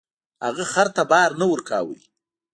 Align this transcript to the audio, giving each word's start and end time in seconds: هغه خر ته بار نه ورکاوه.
هغه 0.45 0.65
خر 0.71 0.87
ته 0.95 1.03
بار 1.11 1.29
نه 1.39 1.45
ورکاوه. 1.51 1.97